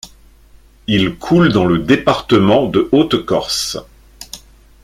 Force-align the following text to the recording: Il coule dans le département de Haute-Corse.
Il 0.87 1.13
coule 1.19 1.53
dans 1.53 1.65
le 1.67 1.77
département 1.77 2.65
de 2.67 2.89
Haute-Corse. 2.91 3.77